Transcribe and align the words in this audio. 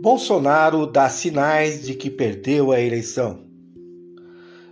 Bolsonaro 0.00 0.86
dá 0.86 1.10
sinais 1.10 1.82
de 1.82 1.92
que 1.92 2.08
perdeu 2.08 2.72
a 2.72 2.80
eleição. 2.80 3.44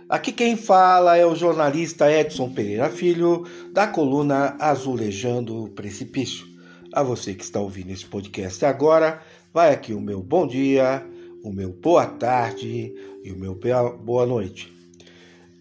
Aqui 0.09 0.31
quem 0.31 0.57
fala 0.57 1.17
é 1.17 1.23
o 1.23 1.35
jornalista 1.35 2.11
Edson 2.11 2.49
Pereira 2.49 2.89
Filho, 2.89 3.45
da 3.71 3.85
coluna 3.85 4.55
Azulejando 4.59 5.65
o 5.65 5.69
Precipício. 5.69 6.47
A 6.91 7.03
você 7.03 7.35
que 7.35 7.43
está 7.43 7.59
ouvindo 7.59 7.91
esse 7.91 8.07
podcast 8.07 8.65
agora, 8.65 9.21
vai 9.53 9.71
aqui 9.71 9.93
o 9.93 10.01
meu 10.01 10.19
bom 10.19 10.47
dia, 10.47 11.05
o 11.43 11.53
meu 11.53 11.71
boa 11.73 12.07
tarde 12.07 12.91
e 13.23 13.31
o 13.31 13.37
meu 13.37 13.55
boa 13.99 14.25
noite. 14.25 14.73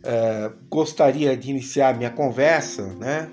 É, 0.02 0.50
gostaria 0.70 1.36
de 1.36 1.50
iniciar 1.50 1.94
minha 1.94 2.10
conversa 2.10 2.86
né, 2.94 3.30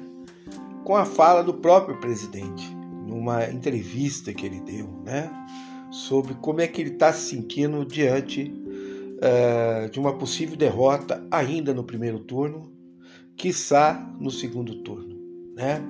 com 0.83 0.97
a 0.97 1.05
fala 1.05 1.41
do 1.41 1.53
próprio 1.53 1.97
presidente, 2.01 2.75
numa 3.07 3.45
entrevista 3.45 4.33
que 4.33 4.45
ele 4.45 4.59
deu, 4.59 5.01
né, 5.05 5.31
sobre 5.95 6.33
como 6.35 6.59
é 6.59 6.67
que 6.67 6.81
ele 6.81 6.91
está 6.91 7.13
se 7.13 7.29
sentindo 7.29 7.85
diante 7.85 8.53
é, 9.21 9.87
de 9.87 9.97
uma 9.97 10.17
possível 10.17 10.57
derrota 10.57 11.25
ainda 11.31 11.73
no 11.73 11.85
primeiro 11.85 12.19
turno, 12.19 12.69
quiçá 13.37 14.13
no 14.19 14.29
segundo 14.29 14.75
turno. 14.83 15.15
Né? 15.55 15.81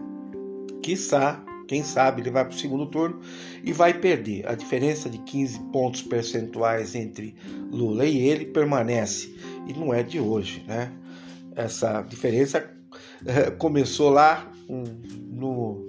Quiçá 0.84 1.44
quem 1.68 1.82
sabe 1.82 2.22
ele 2.22 2.30
vai 2.30 2.46
para 2.46 2.54
o 2.56 2.60
segundo 2.60 2.86
turno 2.86 3.20
e 3.64 3.74
vai 3.74 3.96
perder. 4.00 4.48
A 4.48 4.54
diferença 4.54 5.10
de 5.10 5.18
15 5.18 5.60
pontos 5.72 6.04
percentuais 6.04 6.94
entre 6.94 7.34
Lula 7.72 8.06
e 8.06 8.20
ele 8.20 8.46
permanece. 8.46 9.36
E 9.68 9.74
não 9.74 9.92
é 9.92 10.04
de 10.04 10.20
hoje, 10.20 10.64
né? 10.68 10.94
Essa 11.56 12.04
diferença 12.04 12.70
é, 13.26 13.50
começou 13.50 14.12
lá 14.12 14.52
no, 14.70 15.84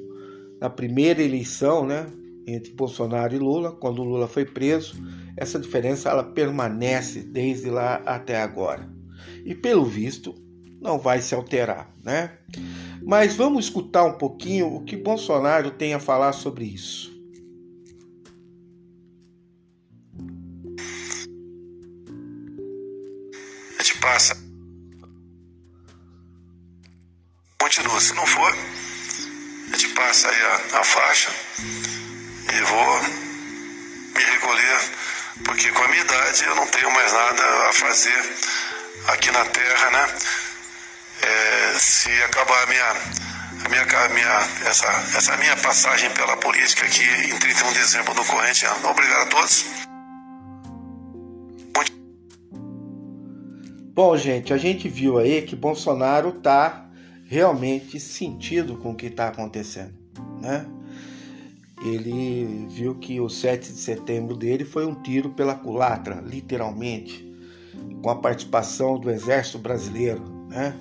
na 0.58 0.70
primeira 0.70 1.22
eleição, 1.22 1.84
né? 1.84 2.06
Entre 2.46 2.72
Bolsonaro 2.72 3.34
e 3.34 3.38
Lula, 3.38 3.72
quando 3.72 4.04
Lula 4.04 4.28
foi 4.28 4.44
preso. 4.44 4.94
Essa 5.36 5.58
diferença 5.58 6.08
ela 6.08 6.22
permanece 6.22 7.22
desde 7.22 7.68
lá 7.68 7.96
até 8.06 8.40
agora. 8.40 8.88
E 9.44 9.54
pelo 9.54 9.84
visto, 9.84 10.34
não 10.80 10.98
vai 10.98 11.20
se 11.20 11.34
alterar, 11.34 11.90
né? 12.04 12.38
Mas 13.02 13.34
vamos 13.34 13.64
escutar 13.64 14.04
um 14.04 14.16
pouquinho 14.16 14.66
o 14.66 14.84
que 14.84 14.96
Bolsonaro 14.96 15.72
tem 15.72 15.94
a 15.94 16.00
falar 16.00 16.32
sobre 16.32 16.64
isso. 16.64 17.12
A 23.78 23.82
gente 23.82 23.98
passa. 24.00 24.36
Continua, 27.60 28.00
se 28.00 28.14
não 28.14 28.26
for, 28.26 28.52
a 29.72 29.76
gente 29.76 29.94
passa 29.94 30.28
aí 30.28 30.42
a, 30.42 30.80
a 30.80 30.84
faixa 30.84 31.30
e 32.52 32.60
vou 32.62 33.02
me 34.14 34.24
recolher, 34.24 34.80
porque 35.44 35.70
com 35.72 35.82
a 35.82 35.88
minha 35.88 36.02
idade 36.02 36.44
eu 36.44 36.54
não 36.56 36.66
tenho 36.66 36.90
mais 36.92 37.12
nada 37.12 37.68
a 37.68 37.72
fazer 37.72 38.36
aqui 39.08 39.30
na 39.30 39.44
Terra, 39.44 39.90
né? 39.90 40.08
é, 41.22 41.78
se 41.78 42.10
acabar 42.22 42.62
a 42.62 42.66
minha, 42.66 42.90
a 43.64 43.68
minha, 43.68 44.04
a 44.04 44.08
minha, 44.10 44.68
essa, 44.68 44.86
essa 45.16 45.36
minha 45.36 45.56
passagem 45.56 46.10
pela 46.10 46.36
política 46.36 46.86
aqui 46.86 47.02
em 47.02 47.38
31 47.38 47.68
de 47.68 47.74
dezembro 47.74 48.14
do 48.14 48.24
corrente 48.24 48.66
ano. 48.66 48.88
Obrigado 48.88 49.22
a 49.22 49.26
todos. 49.26 49.64
Bom, 53.94 54.14
gente, 54.16 54.52
a 54.52 54.58
gente 54.58 54.88
viu 54.88 55.18
aí 55.18 55.40
que 55.42 55.56
Bolsonaro 55.56 56.28
está 56.28 56.86
realmente 57.28 57.98
sentido 57.98 58.76
com 58.76 58.90
o 58.90 58.94
que 58.94 59.06
está 59.06 59.28
acontecendo, 59.28 59.94
né? 60.40 60.66
Ele 61.84 62.66
viu 62.70 62.94
que 62.94 63.20
o 63.20 63.28
7 63.28 63.72
de 63.72 63.78
setembro 63.78 64.36
dele 64.36 64.64
foi 64.64 64.86
um 64.86 64.94
tiro 64.94 65.30
pela 65.30 65.54
culatra, 65.54 66.22
literalmente, 66.24 67.30
com 68.02 68.10
a 68.10 68.16
participação 68.16 68.98
do 68.98 69.10
Exército 69.10 69.58
Brasileiro, 69.58 70.22
né? 70.48 70.74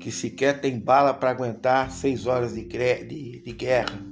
que 0.00 0.10
sequer 0.10 0.60
tem 0.60 0.78
bala 0.78 1.12
para 1.12 1.30
aguentar 1.30 1.92
seis 1.92 2.26
horas 2.26 2.54
de, 2.54 2.64
de, 2.64 3.40
de 3.40 3.52
guerra. 3.52 4.02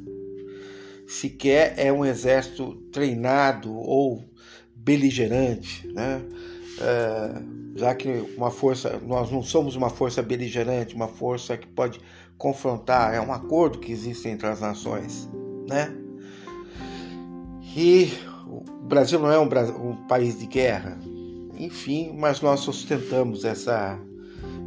Sequer 1.06 1.74
é 1.78 1.90
um 1.90 2.04
exército 2.04 2.74
treinado 2.92 3.74
ou 3.74 4.22
beligerante, 4.76 5.88
né? 5.88 6.22
É, 6.80 7.42
já 7.74 7.94
que 7.94 8.08
uma 8.36 8.50
força, 8.50 9.00
nós 9.04 9.32
não 9.32 9.42
somos 9.42 9.74
uma 9.74 9.88
força 9.88 10.22
beligerante, 10.22 10.94
uma 10.94 11.08
força 11.08 11.56
que 11.56 11.66
pode 11.66 11.98
confrontar, 12.36 13.14
é 13.14 13.20
um 13.20 13.32
acordo 13.32 13.78
que 13.78 13.90
existe 13.90 14.28
entre 14.28 14.46
as 14.46 14.60
nações, 14.60 15.28
né? 15.68 15.94
E 17.76 18.10
o 18.46 18.60
Brasil 18.86 19.20
não 19.20 19.30
é 19.30 19.38
um, 19.38 19.44
um 19.90 19.96
país 20.08 20.38
de 20.38 20.46
guerra, 20.46 20.98
enfim, 21.56 22.12
mas 22.16 22.40
nós 22.40 22.60
sustentamos 22.60 23.44
essa 23.44 24.00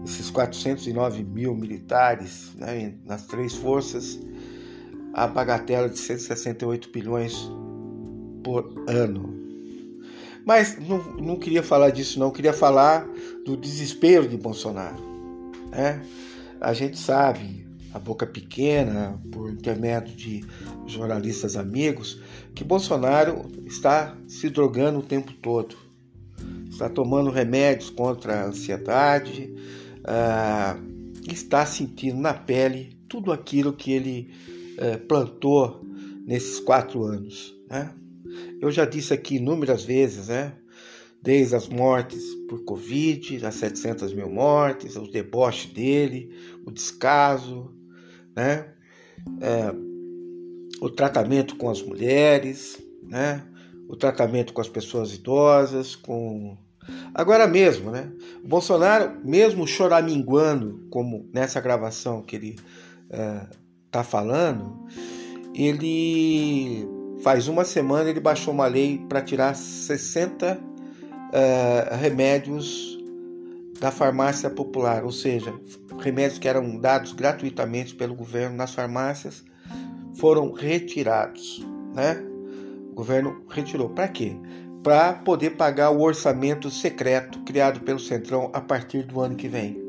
esses 0.05 0.29
409 0.29 1.23
mil 1.23 1.55
militares 1.55 2.51
né, 2.55 2.95
nas 3.05 3.25
três 3.27 3.53
forças, 3.53 4.19
a 5.13 5.27
bagatela 5.27 5.87
de 5.89 5.97
168 5.97 6.89
bilhões 6.89 7.49
por 8.43 8.73
ano. 8.87 9.39
Mas 10.45 10.77
não, 10.79 10.97
não 11.17 11.35
queria 11.37 11.61
falar 11.61 11.91
disso, 11.91 12.19
não. 12.19 12.31
queria 12.31 12.53
falar 12.53 13.07
do 13.45 13.55
desespero 13.55 14.27
de 14.27 14.37
Bolsonaro. 14.37 14.97
Né? 15.69 16.01
A 16.59 16.73
gente 16.73 16.97
sabe, 16.97 17.67
a 17.93 17.99
boca 17.99 18.25
pequena, 18.25 19.19
por 19.31 19.49
intermédio 19.49 20.15
de 20.15 20.45
jornalistas 20.87 21.55
amigos, 21.55 22.21
que 22.55 22.63
Bolsonaro 22.63 23.45
está 23.65 24.17
se 24.27 24.49
drogando 24.49 24.99
o 24.99 25.03
tempo 25.03 25.33
todo. 25.33 25.75
Está 26.69 26.89
tomando 26.89 27.29
remédios 27.29 27.89
contra 27.89 28.41
a 28.41 28.45
ansiedade, 28.47 29.53
ah, 30.05 30.77
está 31.27 31.65
sentindo 31.65 32.19
na 32.19 32.33
pele 32.33 32.97
tudo 33.07 33.31
aquilo 33.31 33.73
que 33.73 33.91
ele 33.91 34.33
eh, 34.77 34.97
plantou 34.97 35.81
nesses 36.25 36.59
quatro 36.59 37.03
anos. 37.03 37.53
Né? 37.69 37.93
Eu 38.61 38.71
já 38.71 38.85
disse 38.85 39.13
aqui 39.13 39.35
inúmeras 39.35 39.83
vezes, 39.83 40.29
né? 40.29 40.53
desde 41.21 41.55
as 41.55 41.67
mortes 41.67 42.23
por 42.47 42.63
Covid, 42.63 43.45
as 43.45 43.55
700 43.55 44.13
mil 44.13 44.29
mortes, 44.29 44.95
o 44.95 45.11
deboche 45.11 45.67
dele, 45.67 46.31
o 46.65 46.71
descaso, 46.71 47.71
né? 48.35 48.65
É, 49.39 49.73
o 50.81 50.89
tratamento 50.89 51.55
com 51.55 51.69
as 51.69 51.81
mulheres, 51.81 52.81
né? 53.03 53.43
o 53.87 53.95
tratamento 53.95 54.53
com 54.53 54.61
as 54.61 54.69
pessoas 54.69 55.13
idosas, 55.13 55.95
com 55.95 56.57
Agora 57.13 57.47
mesmo, 57.47 57.91
né? 57.91 58.09
O 58.43 58.47
Bolsonaro, 58.47 59.19
mesmo 59.23 59.67
choraminguando, 59.67 60.87
como 60.89 61.29
nessa 61.33 61.59
gravação 61.59 62.21
que 62.21 62.35
ele 62.35 62.55
está 63.85 63.99
é, 63.99 64.03
falando, 64.03 64.85
ele 65.53 66.87
faz 67.21 67.47
uma 67.47 67.63
semana 67.63 68.09
ele 68.09 68.19
baixou 68.19 68.53
uma 68.53 68.65
lei 68.65 68.97
para 69.09 69.21
tirar 69.21 69.55
60 69.55 70.59
é, 71.33 71.95
remédios 71.95 72.97
da 73.81 73.91
farmácia 73.91 74.47
popular, 74.47 75.03
ou 75.03 75.11
seja, 75.11 75.53
remédios 75.99 76.37
que 76.37 76.47
eram 76.47 76.77
dados 76.77 77.11
gratuitamente 77.11 77.95
pelo 77.95 78.15
governo 78.15 78.55
nas 78.55 78.73
farmácias 78.73 79.43
foram 80.13 80.53
retirados, 80.53 81.65
né? 81.93 82.23
O 82.91 82.93
governo 82.93 83.43
retirou. 83.49 83.89
Para 83.89 84.07
quê? 84.07 84.37
para 84.83 85.13
poder 85.13 85.51
pagar 85.51 85.91
o 85.91 86.01
orçamento 86.01 86.69
secreto 86.69 87.39
criado 87.41 87.81
pelo 87.81 87.99
Centrão 87.99 88.49
a 88.53 88.59
partir 88.59 89.03
do 89.03 89.21
ano 89.21 89.35
que 89.35 89.47
vem. 89.47 89.79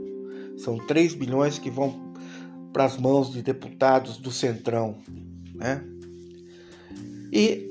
São 0.58 0.76
3 0.78 1.14
bilhões 1.14 1.58
que 1.58 1.70
vão 1.70 2.12
para 2.72 2.84
as 2.84 2.98
mãos 2.98 3.32
de 3.32 3.42
deputados 3.42 4.18
do 4.18 4.30
Centrão. 4.30 4.98
Né? 5.54 5.82
E 7.32 7.70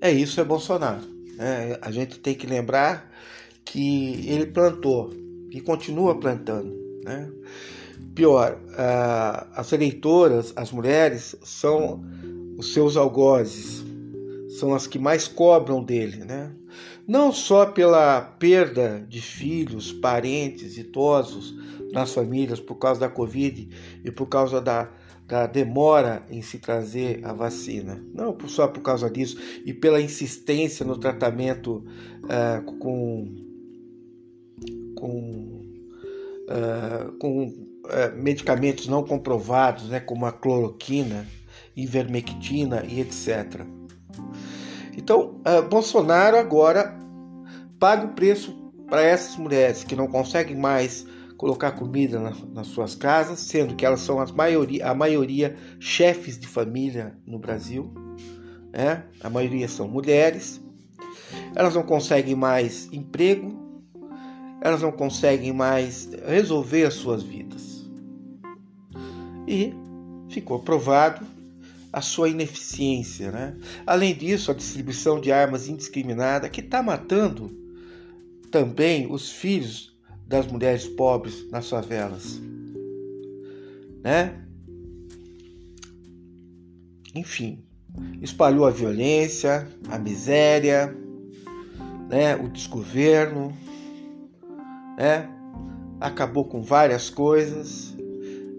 é 0.00 0.12
isso, 0.12 0.40
é 0.40 0.44
Bolsonaro. 0.44 1.02
Né? 1.36 1.76
A 1.82 1.90
gente 1.90 2.20
tem 2.20 2.34
que 2.34 2.46
lembrar 2.46 3.10
que 3.64 4.24
ele 4.28 4.46
plantou 4.46 5.12
e 5.50 5.60
continua 5.60 6.18
plantando. 6.18 6.74
Né? 7.04 7.30
Pior, 8.14 8.58
as 9.52 9.72
eleitoras, 9.72 10.52
as 10.56 10.72
mulheres, 10.72 11.36
são 11.42 12.04
os 12.56 12.72
seus 12.72 12.96
algozes, 12.96 13.84
são 14.58 14.74
as 14.74 14.86
que 14.86 14.98
mais 14.98 15.28
cobram 15.28 15.82
dele, 15.82 16.24
né? 16.24 16.52
Não 17.06 17.32
só 17.32 17.64
pela 17.64 18.20
perda 18.20 19.06
de 19.08 19.22
filhos, 19.22 19.92
parentes, 19.92 20.76
idosos 20.76 21.54
nas 21.92 22.12
famílias 22.12 22.60
por 22.60 22.74
causa 22.74 23.00
da 23.00 23.08
Covid 23.08 23.68
e 24.04 24.10
por 24.10 24.26
causa 24.26 24.60
da, 24.60 24.90
da 25.26 25.46
demora 25.46 26.22
em 26.28 26.42
se 26.42 26.58
trazer 26.58 27.24
a 27.24 27.32
vacina, 27.32 28.04
não 28.12 28.36
só 28.46 28.66
por 28.68 28.80
causa 28.80 29.08
disso, 29.08 29.38
e 29.64 29.72
pela 29.72 30.00
insistência 30.00 30.84
no 30.84 30.98
tratamento 30.98 31.84
uh, 32.24 32.62
com, 32.78 33.47
com, 34.98 35.62
uh, 36.48 37.12
com 37.18 37.46
uh, 37.46 38.16
medicamentos 38.16 38.88
não 38.88 39.04
comprovados, 39.04 39.88
né, 39.88 40.00
como 40.00 40.26
a 40.26 40.32
cloroquina, 40.32 41.26
ivermectina 41.76 42.84
e 42.86 43.00
etc. 43.00 43.62
Então, 44.96 45.40
uh, 45.46 45.62
Bolsonaro 45.68 46.36
agora 46.36 46.98
paga 47.78 48.06
o 48.06 48.14
preço 48.14 48.52
para 48.88 49.02
essas 49.02 49.36
mulheres 49.36 49.84
que 49.84 49.94
não 49.94 50.08
conseguem 50.08 50.56
mais 50.56 51.06
colocar 51.36 51.72
comida 51.72 52.18
na, 52.18 52.32
nas 52.52 52.66
suas 52.66 52.96
casas, 52.96 53.38
sendo 53.38 53.76
que 53.76 53.86
elas 53.86 54.00
são 54.00 54.18
as 54.18 54.32
maioria, 54.32 54.88
a 54.88 54.94
maioria 54.94 55.56
chefes 55.78 56.36
de 56.38 56.48
família 56.48 57.16
no 57.24 57.38
Brasil, 57.38 57.92
né? 58.72 59.04
a 59.22 59.30
maioria 59.30 59.68
são 59.68 59.86
mulheres, 59.86 60.60
elas 61.54 61.74
não 61.74 61.84
conseguem 61.84 62.34
mais 62.34 62.92
emprego, 62.92 63.57
elas 64.60 64.82
não 64.82 64.92
conseguem 64.92 65.52
mais 65.52 66.08
resolver 66.26 66.84
as 66.84 66.94
suas 66.94 67.22
vidas. 67.22 67.86
E 69.46 69.72
ficou 70.28 70.58
provado 70.58 71.26
a 71.92 72.00
sua 72.00 72.28
ineficiência. 72.28 73.30
Né? 73.30 73.56
Além 73.86 74.14
disso, 74.14 74.50
a 74.50 74.54
distribuição 74.54 75.20
de 75.20 75.32
armas 75.32 75.68
indiscriminada 75.68 76.48
que 76.48 76.60
está 76.60 76.82
matando 76.82 77.56
também 78.50 79.10
os 79.10 79.30
filhos 79.30 79.96
das 80.26 80.46
mulheres 80.46 80.86
pobres 80.86 81.48
nas 81.50 81.68
favelas. 81.68 82.40
Né? 84.02 84.42
Enfim, 87.14 87.64
espalhou 88.20 88.66
a 88.66 88.70
violência, 88.70 89.66
a 89.88 89.98
miséria, 89.98 90.94
né? 92.08 92.36
o 92.36 92.48
desgoverno, 92.48 93.56
né? 94.98 95.28
acabou 96.00 96.44
com 96.44 96.60
várias 96.60 97.08
coisas 97.08 97.96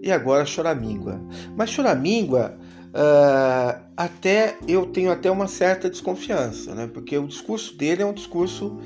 e 0.02 0.10
agora 0.10 0.46
choramíngua. 0.46 1.20
Mas 1.56 1.70
choramíngua 1.70 2.58
uh, 2.88 3.82
até 3.96 4.56
eu 4.66 4.86
tenho 4.86 5.10
até 5.10 5.30
uma 5.30 5.46
certa 5.46 5.90
desconfiança, 5.90 6.74
né? 6.74 6.88
porque 6.92 7.16
o 7.18 7.26
discurso 7.26 7.76
dele 7.76 8.02
é 8.02 8.06
um 8.06 8.14
discurso 8.14 8.78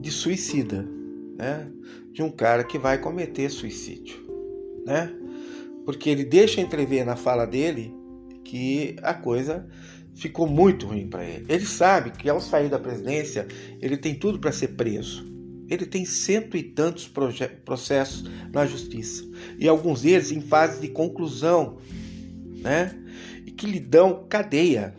de 0.00 0.10
suicida 0.10 0.88
né? 1.36 1.68
de 2.12 2.22
um 2.22 2.30
cara 2.30 2.64
que 2.64 2.78
vai 2.78 2.98
cometer 2.98 3.50
suicídio, 3.50 4.16
né? 4.86 5.12
Porque 5.84 6.08
ele 6.08 6.24
deixa 6.24 6.60
entrever 6.60 7.04
na 7.04 7.16
fala 7.16 7.44
dele 7.44 7.92
que 8.44 8.96
a 9.02 9.12
coisa 9.12 9.66
ficou 10.14 10.46
muito 10.46 10.86
ruim 10.86 11.08
para 11.08 11.24
ele. 11.24 11.44
Ele 11.48 11.66
sabe 11.66 12.10
que 12.12 12.30
ao 12.30 12.40
sair 12.40 12.68
da 12.68 12.78
presidência 12.78 13.46
ele 13.82 13.96
tem 13.96 14.14
tudo 14.14 14.38
para 14.38 14.52
ser 14.52 14.68
preso. 14.68 15.33
Ele 15.68 15.86
tem 15.86 16.04
cento 16.04 16.56
e 16.56 16.62
tantos 16.62 17.10
processos 17.64 18.24
na 18.52 18.66
justiça 18.66 19.24
e 19.58 19.68
alguns 19.68 20.02
deles 20.02 20.30
em 20.30 20.40
fase 20.40 20.80
de 20.80 20.88
conclusão, 20.88 21.78
né? 22.60 22.94
E 23.46 23.50
que 23.50 23.66
lhe 23.66 23.80
dão 23.80 24.26
cadeia, 24.28 24.94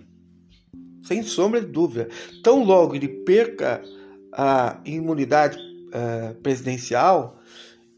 sem 1.03 1.23
sombra 1.23 1.61
de 1.61 1.67
dúvida. 1.67 2.09
Tão 2.43 2.63
logo 2.63 2.95
ele 2.95 3.07
perca 3.07 3.81
a 4.31 4.81
imunidade 4.85 5.57
uh, 5.57 6.35
presidencial, 6.41 7.39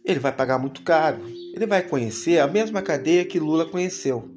ele 0.08 0.20
vai 0.20 0.32
pagar 0.32 0.58
muito 0.58 0.84
caro. 0.84 1.22
Ele 1.54 1.66
vai 1.66 1.82
conhecer 1.82 2.40
a 2.40 2.48
mesma 2.48 2.82
cadeia 2.82 3.26
que 3.26 3.40
Lula 3.40 3.66
conheceu. 3.66 4.30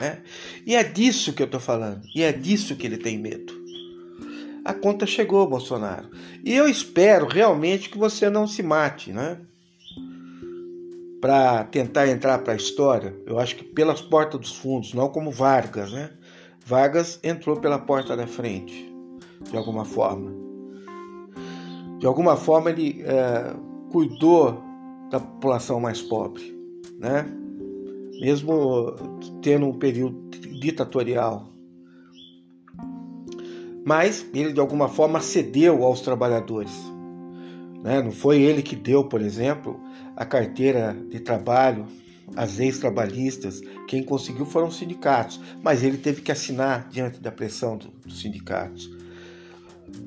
Né? 0.00 0.22
E 0.64 0.74
é 0.74 0.82
disso 0.82 1.34
que 1.34 1.42
eu 1.42 1.46
estou 1.46 1.60
falando. 1.60 2.02
E 2.14 2.22
é 2.22 2.32
disso 2.32 2.74
que 2.74 2.86
ele 2.86 2.96
tem 2.96 3.18
medo. 3.18 3.59
A 4.64 4.74
conta 4.74 5.06
chegou, 5.06 5.48
Bolsonaro. 5.48 6.08
E 6.44 6.54
eu 6.54 6.68
espero 6.68 7.26
realmente 7.26 7.88
que 7.88 7.98
você 7.98 8.28
não 8.28 8.46
se 8.46 8.62
mate, 8.62 9.12
né? 9.12 9.38
Para 11.20 11.64
tentar 11.64 12.08
entrar 12.08 12.38
para 12.38 12.52
a 12.52 12.56
história. 12.56 13.14
Eu 13.26 13.38
acho 13.38 13.56
que 13.56 13.64
pelas 13.64 14.00
portas 14.00 14.40
dos 14.40 14.56
fundos, 14.56 14.94
não 14.94 15.08
como 15.08 15.30
Vargas, 15.30 15.92
né? 15.92 16.10
Vargas 16.64 17.18
entrou 17.22 17.60
pela 17.60 17.78
porta 17.78 18.16
da 18.16 18.26
frente, 18.26 18.92
de 19.50 19.56
alguma 19.56 19.84
forma 19.84 20.50
de 22.00 22.06
alguma 22.06 22.34
forma 22.34 22.70
ele 22.70 23.02
é, 23.02 23.54
cuidou 23.92 24.58
da 25.10 25.20
população 25.20 25.78
mais 25.78 26.00
pobre, 26.00 26.58
né? 26.98 27.26
mesmo 28.18 28.94
tendo 29.42 29.66
um 29.66 29.78
período 29.78 30.18
ditatorial. 30.60 31.48
Mas 33.84 34.26
ele 34.34 34.52
de 34.52 34.60
alguma 34.60 34.88
forma 34.88 35.20
cedeu 35.20 35.84
aos 35.84 36.00
trabalhadores. 36.00 36.72
Né? 37.82 38.02
Não 38.02 38.12
foi 38.12 38.40
ele 38.40 38.62
que 38.62 38.76
deu, 38.76 39.04
por 39.04 39.20
exemplo, 39.20 39.80
a 40.16 40.24
carteira 40.24 40.96
de 41.08 41.20
trabalho 41.20 41.86
às 42.36 42.58
ex-trabalhistas. 42.58 43.60
Quem 43.88 44.02
conseguiu 44.02 44.44
foram 44.44 44.68
os 44.68 44.76
sindicatos, 44.76 45.40
mas 45.62 45.82
ele 45.82 45.96
teve 45.96 46.20
que 46.20 46.30
assinar 46.30 46.88
diante 46.88 47.20
da 47.20 47.32
pressão 47.32 47.76
dos 47.76 48.20
sindicatos. 48.20 48.90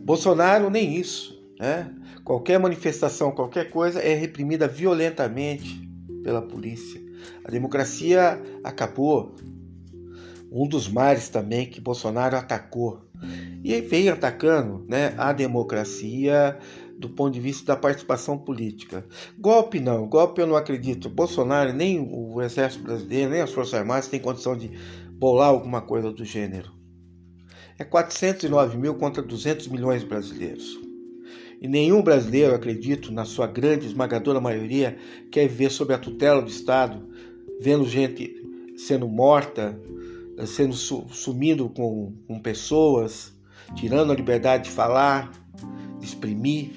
Bolsonaro 0.03 0.69
nem 0.69 0.95
isso. 0.95 1.41
Né? 1.59 1.91
Qualquer 2.23 2.59
manifestação, 2.59 3.31
qualquer 3.31 3.69
coisa 3.69 3.99
é 3.99 4.13
reprimida 4.13 4.67
violentamente 4.67 5.89
pela 6.23 6.41
polícia. 6.41 7.01
A 7.43 7.51
democracia 7.51 8.41
acabou. 8.63 9.35
Um 10.51 10.67
dos 10.67 10.87
mares 10.87 11.29
também 11.29 11.65
que 11.65 11.81
Bolsonaro 11.81 12.37
atacou. 12.37 13.01
E 13.63 13.79
vem 13.81 14.09
atacando 14.09 14.85
né, 14.89 15.13
a 15.17 15.31
democracia 15.31 16.59
do 16.97 17.09
ponto 17.09 17.33
de 17.33 17.39
vista 17.39 17.73
da 17.73 17.79
participação 17.79 18.37
política. 18.37 19.05
Golpe 19.37 19.79
não, 19.79 20.07
golpe 20.07 20.41
eu 20.41 20.47
não 20.47 20.55
acredito. 20.55 21.09
Bolsonaro, 21.09 21.73
nem 21.73 21.99
o 21.99 22.41
Exército 22.41 22.83
Brasileiro, 22.83 23.31
nem 23.31 23.41
as 23.41 23.51
Forças 23.51 23.73
Armadas 23.73 24.07
têm 24.07 24.19
condição 24.19 24.55
de 24.55 24.71
bolar 25.11 25.49
alguma 25.49 25.81
coisa 25.81 26.11
do 26.11 26.25
gênero. 26.25 26.71
É 27.77 27.83
409 27.83 28.77
mil 28.77 28.95
contra 28.95 29.23
200 29.23 29.67
milhões 29.67 30.01
de 30.01 30.07
brasileiros. 30.07 30.79
E 31.61 31.67
nenhum 31.67 32.01
brasileiro, 32.01 32.53
acredito, 32.53 33.11
na 33.11 33.25
sua 33.25 33.47
grande 33.47 33.85
esmagadora 33.85 34.41
maioria, 34.41 34.97
quer 35.31 35.47
viver 35.47 35.71
sob 35.71 35.93
a 35.93 35.97
tutela 35.97 36.41
do 36.41 36.49
Estado, 36.49 37.07
vendo 37.59 37.87
gente 37.87 38.35
sendo 38.77 39.07
morta, 39.07 39.79
sendo 40.45 40.73
sumindo 40.73 41.69
com, 41.69 42.13
com 42.27 42.39
pessoas, 42.39 43.33
tirando 43.75 44.11
a 44.11 44.15
liberdade 44.15 44.65
de 44.65 44.71
falar, 44.71 45.31
de 45.99 46.05
exprimir. 46.05 46.71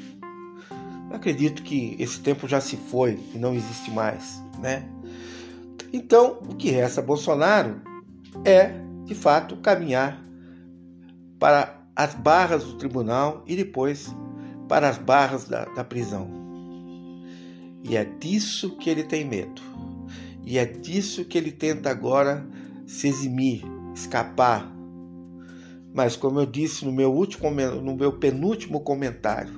Acredito 1.11 1.63
que 1.63 1.97
esse 1.99 2.21
tempo 2.21 2.49
já 2.49 2.61
se 2.61 2.77
foi 2.77 3.19
e 3.35 3.39
não 3.39 3.55
existe 3.55 3.91
mais, 3.91 4.43
né? 4.59 4.89
Então, 5.93 6.39
o 6.49 6.55
que 6.55 6.71
resta 6.71 7.01
a 7.01 7.05
Bolsonaro 7.05 7.81
é, 8.45 8.73
de 9.05 9.15
fato, 9.15 9.57
caminhar 9.57 10.23
para 11.39 11.81
as 11.95 12.15
barras 12.15 12.65
do 12.65 12.75
tribunal 12.75 13.43
e 13.47 13.57
depois 13.57 14.15
para 14.69 14.89
as 14.89 14.99
barras 14.99 15.49
da, 15.49 15.65
da 15.65 15.85
prisão. 15.85 16.29
E 17.83 17.97
é 17.97 18.05
disso 18.05 18.77
que 18.77 18.91
ele 18.91 19.05
tem 19.05 19.25
medo. 19.25 19.63
E 20.45 20.59
é 20.59 20.65
disso 20.65 21.25
que 21.25 21.39
ele 21.39 21.53
tenta 21.53 21.91
agora 21.91 22.47
se 22.87 23.09
eximir, 23.09 23.63
escapar. 23.95 24.71
Mas 25.97 26.15
como 26.15 26.39
eu 26.39 26.45
disse 26.45 26.85
no 26.85 26.93
meu 26.93 27.11
último 27.11 27.51
no 27.51 27.97
meu 27.97 28.13
penúltimo 28.13 28.81
comentário, 28.81 29.55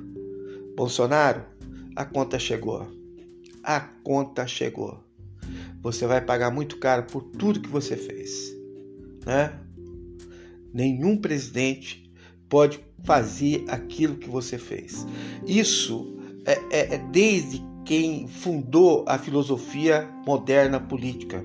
Bolsonaro, 0.76 1.42
a 1.97 2.04
conta 2.04 2.38
chegou. 2.38 2.87
A 3.61 3.80
conta 3.80 4.47
chegou. 4.47 5.02
Você 5.83 6.07
vai 6.07 6.21
pagar 6.21 6.52
muito 6.52 6.76
caro 6.76 7.02
por 7.11 7.23
tudo 7.25 7.59
que 7.59 7.68
você 7.68 7.97
fez, 7.97 8.57
né? 9.26 9.59
Nenhum 10.73 11.16
presidente 11.16 12.09
pode 12.49 12.78
fazer 13.02 13.64
aquilo 13.66 14.14
que 14.16 14.30
você 14.30 14.57
fez. 14.59 15.04
Isso 15.45 16.16
é, 16.45 16.52
é, 16.71 16.95
é 16.95 16.99
desde 17.11 17.61
quem 17.85 18.28
fundou 18.28 19.04
a 19.09 19.18
filosofia 19.18 20.09
moderna 20.25 20.78
política, 20.78 21.45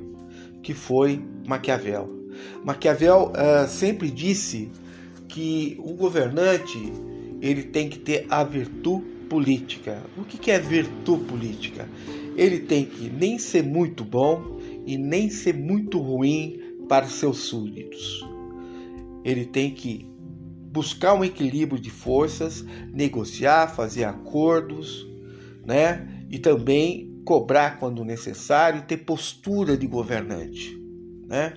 que 0.61 0.75
foi 0.75 1.19
Maquiavel. 1.47 2.07
Maquiavel 2.63 3.31
uh, 3.31 3.67
sempre 3.67 4.11
disse 4.11 4.71
que 5.33 5.75
o 5.79 5.93
governante 5.93 6.77
ele 7.41 7.63
tem 7.63 7.89
que 7.89 7.97
ter 7.97 8.27
a 8.29 8.43
virtude 8.43 9.03
política. 9.27 10.03
O 10.15 10.23
que 10.23 10.51
é 10.51 10.59
virtude 10.59 11.23
política? 11.25 11.89
Ele 12.37 12.59
tem 12.59 12.85
que 12.85 13.09
nem 13.09 13.39
ser 13.39 13.63
muito 13.63 14.03
bom 14.03 14.59
e 14.85 14.95
nem 14.95 15.31
ser 15.31 15.55
muito 15.55 15.97
ruim 15.97 16.59
para 16.87 17.07
seus 17.07 17.39
súditos. 17.39 18.23
Ele 19.25 19.43
tem 19.43 19.71
que 19.71 20.05
buscar 20.71 21.15
um 21.15 21.23
equilíbrio 21.23 21.81
de 21.81 21.89
forças, 21.89 22.63
negociar, 22.93 23.67
fazer 23.67 24.03
acordos, 24.03 25.07
né? 25.65 26.25
E 26.29 26.37
também 26.37 27.21
cobrar 27.25 27.79
quando 27.79 28.05
necessário, 28.05 28.83
ter 28.83 28.97
postura 28.97 29.75
de 29.75 29.87
governante, 29.87 30.77
né? 31.27 31.53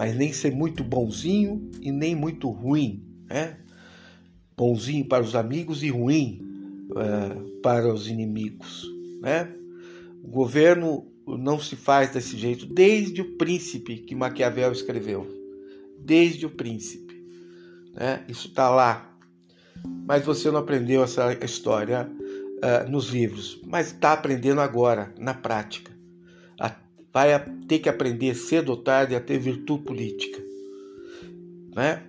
Mas 0.00 0.16
nem 0.16 0.32
ser 0.32 0.50
muito 0.50 0.82
bonzinho 0.82 1.70
e 1.78 1.92
nem 1.92 2.16
muito 2.16 2.48
ruim, 2.48 3.04
né? 3.28 3.58
Bonzinho 4.56 5.04
para 5.04 5.22
os 5.22 5.34
amigos 5.34 5.82
e 5.82 5.90
ruim 5.90 6.40
uh, 6.92 7.60
para 7.60 7.92
os 7.92 8.08
inimigos, 8.08 8.90
né? 9.20 9.54
O 10.24 10.28
governo 10.28 11.06
não 11.26 11.60
se 11.60 11.76
faz 11.76 12.14
desse 12.14 12.34
jeito 12.34 12.64
desde 12.64 13.20
o 13.20 13.36
príncipe 13.36 13.98
que 13.98 14.14
Maquiavel 14.14 14.72
escreveu, 14.72 15.28
desde 15.98 16.46
o 16.46 16.50
príncipe. 16.50 17.22
né? 17.92 18.24
Isso 18.26 18.48
está 18.48 18.70
lá. 18.70 19.14
Mas 20.06 20.24
você 20.24 20.50
não 20.50 20.60
aprendeu 20.60 21.04
essa 21.04 21.30
história 21.44 22.08
uh, 22.08 22.90
nos 22.90 23.10
livros, 23.10 23.60
mas 23.66 23.88
está 23.88 24.14
aprendendo 24.14 24.62
agora, 24.62 25.12
na 25.18 25.34
prática. 25.34 25.89
Vai 27.12 27.38
ter 27.66 27.80
que 27.80 27.88
aprender 27.88 28.34
cedo 28.34 28.70
ou 28.70 28.76
tarde 28.76 29.14
a 29.14 29.20
ter 29.20 29.38
virtude 29.38 29.84
política. 29.84 30.40
Né? 31.74 32.02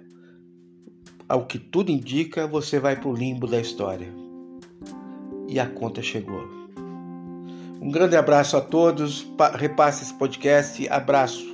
Ao 1.27 1.45
que 1.45 1.57
tudo 1.57 1.91
indica, 1.91 2.45
você 2.45 2.79
vai 2.79 2.95
para 2.95 3.09
o 3.09 3.15
limbo 3.15 3.47
da 3.47 3.59
história. 3.59 4.07
E 5.47 5.59
a 5.59 5.67
conta 5.67 6.01
chegou. 6.01 6.61
Um 7.81 7.89
grande 7.89 8.15
abraço 8.15 8.55
a 8.55 8.61
todos. 8.61 9.27
Repasse 9.55 10.03
esse 10.03 10.13
podcast. 10.13 10.87
Abraço. 10.87 11.50